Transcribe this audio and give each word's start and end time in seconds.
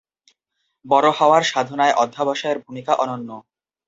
বড় 0.85 1.07
হওয়ার 1.11 1.43
সাধনায় 1.43 1.97
অধ্যবসায়ের 2.03 2.57
ভূমিকা 2.65 2.93
অনন্য। 2.95 3.29